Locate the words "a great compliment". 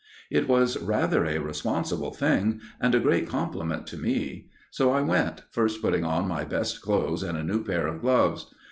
2.95-3.85